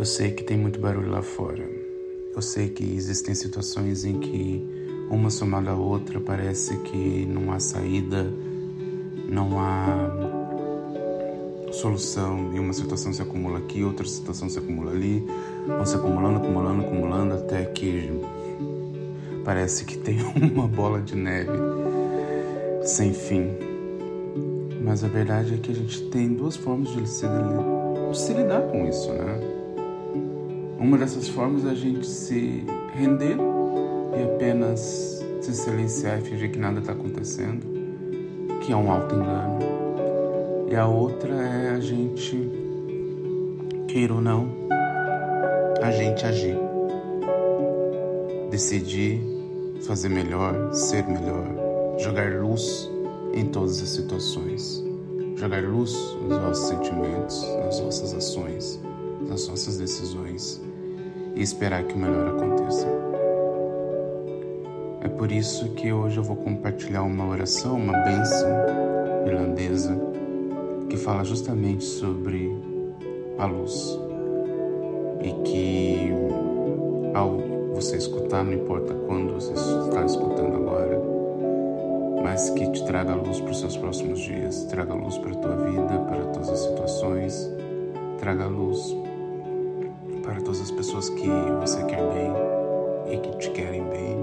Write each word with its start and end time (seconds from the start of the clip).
Eu 0.00 0.06
sei 0.06 0.30
que 0.30 0.42
tem 0.42 0.56
muito 0.56 0.80
barulho 0.80 1.10
lá 1.10 1.20
fora. 1.20 1.62
Eu 2.34 2.40
sei 2.40 2.70
que 2.70 2.82
existem 2.82 3.34
situações 3.34 4.02
em 4.02 4.18
que 4.18 4.66
uma 5.10 5.28
somada 5.28 5.72
à 5.72 5.74
outra 5.74 6.18
parece 6.18 6.74
que 6.78 7.26
não 7.26 7.52
há 7.52 7.60
saída, 7.60 8.32
não 9.28 9.60
há 9.60 10.10
solução 11.70 12.50
e 12.54 12.58
uma 12.58 12.72
situação 12.72 13.12
se 13.12 13.20
acumula 13.20 13.58
aqui, 13.58 13.84
outra 13.84 14.06
situação 14.06 14.48
se 14.48 14.58
acumula 14.58 14.92
ali, 14.92 15.22
vão 15.66 15.84
se 15.84 15.96
acumulando, 15.96 16.38
acumulando, 16.38 16.80
acumulando 16.80 17.34
até 17.34 17.66
que 17.66 18.10
parece 19.44 19.84
que 19.84 19.98
tem 19.98 20.16
uma 20.50 20.66
bola 20.66 21.02
de 21.02 21.14
neve 21.14 21.58
sem 22.84 23.12
fim. 23.12 23.50
Mas 24.82 25.04
a 25.04 25.08
verdade 25.08 25.52
é 25.52 25.58
que 25.58 25.70
a 25.70 25.74
gente 25.74 26.04
tem 26.08 26.32
duas 26.32 26.56
formas 26.56 26.88
de 26.88 27.06
se, 27.06 27.26
de 27.26 28.18
se 28.18 28.32
lidar 28.32 28.62
com 28.62 28.88
isso, 28.88 29.12
né? 29.12 29.59
Uma 30.80 30.96
dessas 30.96 31.28
formas 31.28 31.66
é 31.66 31.72
a 31.72 31.74
gente 31.74 32.06
se 32.06 32.64
render 32.94 33.36
e 34.16 34.22
apenas 34.22 35.22
se 35.42 35.54
silenciar 35.54 36.20
e 36.20 36.22
fingir 36.22 36.50
que 36.50 36.58
nada 36.58 36.80
está 36.80 36.92
acontecendo, 36.92 37.66
que 38.62 38.72
é 38.72 38.76
um 38.76 38.90
alto 38.90 39.14
engano. 39.14 39.58
E 40.70 40.74
a 40.74 40.86
outra 40.86 41.34
é 41.34 41.70
a 41.72 41.80
gente, 41.80 42.50
queira 43.88 44.14
ou 44.14 44.22
não, 44.22 44.48
a 45.82 45.90
gente 45.90 46.24
agir. 46.24 46.56
Decidir 48.50 49.20
fazer 49.82 50.08
melhor, 50.08 50.72
ser 50.72 51.06
melhor, 51.06 51.44
jogar 51.98 52.40
luz 52.40 52.90
em 53.34 53.44
todas 53.44 53.82
as 53.82 53.88
situações. 53.90 54.82
Jogar 55.36 55.62
luz 55.62 55.92
nos 56.22 56.40
nossos 56.40 56.68
sentimentos, 56.68 57.46
nas 57.66 57.80
nossas 57.80 58.14
ações, 58.14 58.80
nas 59.28 59.46
nossas 59.46 59.76
decisões 59.76 60.69
e 61.34 61.42
esperar 61.42 61.84
que 61.84 61.94
o 61.94 61.98
melhor 61.98 62.28
aconteça. 62.28 62.86
É 65.02 65.08
por 65.08 65.32
isso 65.32 65.70
que 65.70 65.92
hoje 65.92 66.18
eu 66.18 66.22
vou 66.22 66.36
compartilhar 66.36 67.02
uma 67.02 67.26
oração, 67.26 67.76
uma 67.76 67.98
bênção 68.00 68.48
irlandesa 69.26 69.98
que 70.88 70.96
fala 70.96 71.24
justamente 71.24 71.84
sobre 71.84 72.54
a 73.38 73.46
luz 73.46 73.98
e 75.22 75.32
que 75.44 76.12
ao 77.14 77.38
você 77.74 77.96
escutar, 77.96 78.44
não 78.44 78.52
importa 78.52 78.92
quando 79.06 79.34
você 79.34 79.52
está 79.52 80.04
escutando 80.04 80.56
agora, 80.56 81.00
mas 82.22 82.50
que 82.50 82.70
te 82.72 82.84
traga 82.84 83.14
luz 83.14 83.40
para 83.40 83.52
os 83.52 83.60
seus 83.60 83.76
próximos 83.76 84.20
dias, 84.20 84.64
traga 84.64 84.92
luz 84.92 85.16
para 85.18 85.30
a 85.30 85.34
tua 85.34 85.56
vida, 85.56 85.98
para 86.08 86.24
todas 86.26 86.50
as 86.50 86.60
situações, 86.60 87.50
traga 88.18 88.46
luz 88.46 88.94
para 90.30 90.40
todas 90.42 90.60
as 90.60 90.70
pessoas 90.70 91.08
que 91.08 91.28
você 91.58 91.82
quer 91.86 92.00
bem 92.12 92.32
e 93.12 93.18
que 93.18 93.36
te 93.38 93.50
querem 93.50 93.82
bem 93.88 94.16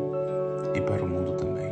e 0.74 0.80
para 0.80 1.04
o 1.04 1.10
mundo 1.10 1.34
também. 1.34 1.68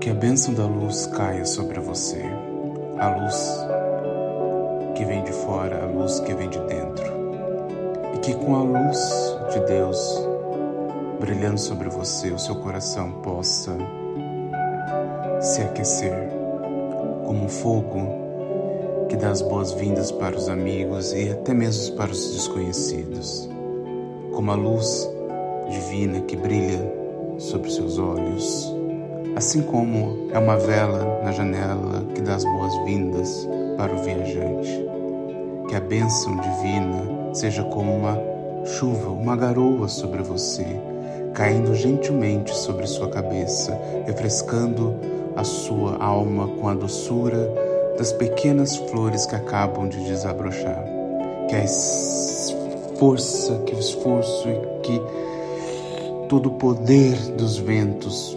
Que 0.00 0.10
a 0.10 0.14
bênção 0.14 0.54
da 0.54 0.64
luz 0.64 1.08
caia 1.08 1.44
sobre 1.44 1.80
você, 1.80 2.22
a 3.00 3.16
luz 3.16 3.66
que 4.94 5.04
vem 5.04 5.24
de 5.24 5.32
fora, 5.32 5.82
a 5.82 5.86
luz 5.86 6.20
que 6.20 6.32
vem 6.32 6.48
de 6.48 6.60
dentro, 6.60 7.12
e 8.14 8.18
que 8.18 8.32
com 8.32 8.54
a 8.54 8.62
luz 8.62 9.36
de 9.52 9.58
Deus 9.66 10.24
brilhando 11.18 11.58
sobre 11.58 11.88
você, 11.88 12.30
o 12.30 12.38
seu 12.38 12.54
coração 12.54 13.10
possa 13.10 13.76
se 15.40 15.62
aquecer, 15.62 16.14
como 17.24 17.44
um 17.44 17.48
fogo 17.48 18.26
que 19.08 19.16
dá 19.16 19.30
as 19.30 19.42
boas-vindas 19.42 20.10
para 20.10 20.36
os 20.36 20.48
amigos 20.48 21.12
e 21.12 21.30
até 21.30 21.52
mesmo 21.54 21.96
para 21.96 22.10
os 22.10 22.32
desconhecidos, 22.32 23.48
como 24.32 24.50
a 24.50 24.54
luz 24.54 25.08
divina 25.70 26.20
que 26.22 26.36
brilha 26.36 26.80
sobre 27.38 27.70
seus 27.70 27.98
olhos, 27.98 28.74
assim 29.36 29.62
como 29.62 30.28
é 30.32 30.38
uma 30.38 30.56
vela 30.56 31.20
na 31.22 31.32
janela 31.32 32.04
que 32.14 32.20
dá 32.22 32.34
as 32.34 32.44
boas-vindas 32.44 33.48
para 33.76 33.94
o 33.94 34.02
viajante. 34.02 34.86
Que 35.68 35.74
a 35.74 35.80
bênção 35.80 36.36
divina 36.36 37.34
seja 37.34 37.62
como 37.64 37.94
uma 37.94 38.18
chuva, 38.64 39.10
uma 39.10 39.36
garoa 39.36 39.88
sobre 39.88 40.22
você, 40.22 40.66
caindo 41.36 41.74
gentilmente 41.74 42.56
sobre 42.56 42.86
sua 42.86 43.10
cabeça, 43.10 43.78
refrescando 44.06 44.94
a 45.36 45.44
sua 45.44 46.02
alma 46.02 46.48
com 46.48 46.66
a 46.66 46.74
doçura 46.74 47.52
das 47.98 48.10
pequenas 48.10 48.74
flores 48.76 49.26
que 49.26 49.34
acabam 49.34 49.86
de 49.86 50.02
desabrochar. 50.06 50.82
Que 51.46 51.56
a 51.56 51.66
força, 52.98 53.58
que 53.66 53.74
o 53.74 53.78
esforço 53.78 54.48
e 54.48 54.80
que 54.80 55.02
todo 56.26 56.46
o 56.46 56.54
poder 56.54 57.14
dos 57.32 57.58
ventos 57.58 58.36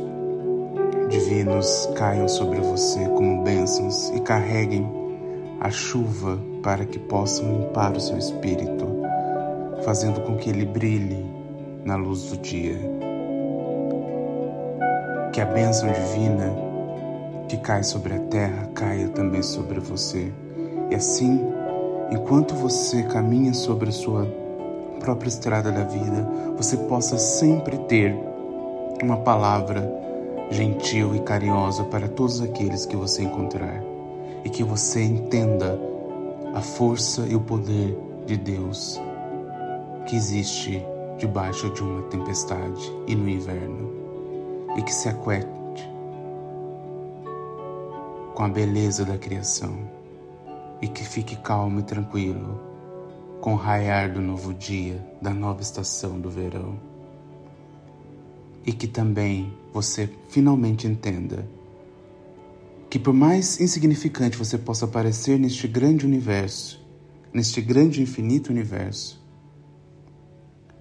divinos 1.09 1.90
caiam 1.96 2.28
sobre 2.28 2.59
você 2.59 3.00
como 3.16 3.44
bênçãos 3.44 4.09
e 4.09 4.20
carreguem 4.20 4.86
a 5.62 5.72
chuva 5.72 6.38
para 6.62 6.84
que 6.84 7.00
possam 7.00 7.50
limpar 7.50 7.96
o 7.96 8.02
seu 8.02 8.18
espírito, 8.18 8.86
fazendo 9.86 10.20
com 10.22 10.36
que 10.36 10.50
ele 10.50 10.66
brilhe 10.66 11.39
na 11.84 11.95
luz 11.95 12.23
do 12.23 12.38
dia. 12.38 12.78
Que 15.34 15.41
a 15.41 15.45
bênção 15.45 15.91
divina 15.91 16.53
que 17.47 17.57
cai 17.57 17.84
sobre 17.84 18.13
a 18.13 18.19
terra 18.19 18.69
caia 18.73 19.09
também 19.09 19.41
sobre 19.41 19.79
você. 19.79 20.31
E 20.90 20.95
assim, 20.95 21.41
enquanto 22.12 22.53
você 22.56 23.03
caminha 23.03 23.53
sobre 23.53 23.90
a 23.90 23.91
sua 23.91 24.28
própria 25.00 25.29
estrada 25.29 25.72
da 25.72 25.84
vida, 25.84 26.28
você 26.56 26.78
possa 26.78 27.17
sempre 27.17 27.78
ter 27.79 28.16
uma 29.01 29.17
palavra 29.17 29.90
gentil 30.51 31.16
e 31.16 31.19
carinhosa 31.19 31.84
para 31.85 32.07
todos 32.07 32.41
aqueles 32.41 32.85
que 32.85 32.96
você 32.96 33.23
encontrar. 33.23 33.84
E 34.44 34.50
que 34.50 34.63
você 34.63 35.03
entenda 35.03 35.79
a 36.53 36.61
força 36.61 37.25
e 37.28 37.35
o 37.35 37.41
poder 37.41 37.97
de 38.25 38.38
Deus 38.38 39.00
que 40.06 40.16
existe 40.16 40.84
debaixo 41.19 41.69
de 41.72 41.84
uma 41.84 42.02
tempestade 42.03 42.91
e 43.06 43.13
no 43.13 43.30
inverno. 43.30 43.91
E 44.78 44.81
que 44.81 44.94
se 44.94 45.09
aquiete 45.09 45.47
com 48.34 48.44
a 48.44 48.47
beleza 48.47 49.03
da 49.03 49.18
criação 49.18 49.78
e 50.81 50.88
que 50.88 51.03
fique 51.03 51.35
calmo 51.35 51.81
e 51.81 51.84
tranquilo 51.84 52.59
com 53.41 53.53
o 53.53 53.58
raiar 53.58 54.13
do 54.13 54.22
novo 54.22 54.53
dia, 54.53 55.06
da 55.22 55.34
nova 55.34 55.62
estação 55.62 56.19
do 56.19 56.29
verão. 56.29 56.79
E 58.66 58.72
que 58.72 58.88
também 58.88 59.53
você 59.74 60.09
finalmente 60.29 60.88
entenda 60.88 61.46
que, 62.90 62.97
por 62.97 63.13
mais 63.13 63.59
insignificante 63.59 64.38
você 64.38 64.58
possa 64.58 64.88
parecer 64.88 65.38
neste 65.38 65.68
grande 65.68 66.06
universo, 66.06 66.81
neste 67.34 67.62
grande 67.62 68.02
infinito 68.02 68.50
universo, 68.50 69.19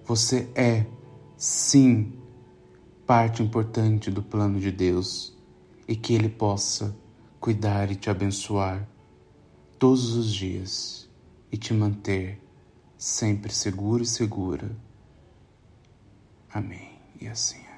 você 0.09 0.49
é, 0.55 0.87
sim, 1.37 2.11
parte 3.05 3.43
importante 3.43 4.09
do 4.09 4.23
plano 4.23 4.59
de 4.59 4.71
Deus 4.71 5.37
e 5.87 5.95
que 5.95 6.15
Ele 6.15 6.27
possa 6.27 6.95
cuidar 7.39 7.91
e 7.91 7.95
te 7.95 8.09
abençoar 8.09 8.89
todos 9.77 10.15
os 10.15 10.33
dias 10.33 11.07
e 11.51 11.57
te 11.57 11.75
manter 11.75 12.41
sempre 12.97 13.53
seguro 13.53 14.01
e 14.01 14.07
segura. 14.07 14.75
Amém. 16.51 16.89
E 17.21 17.27
assim. 17.27 17.69